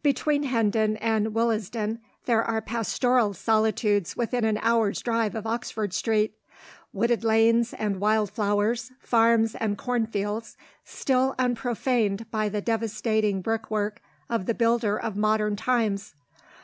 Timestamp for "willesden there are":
1.34-2.60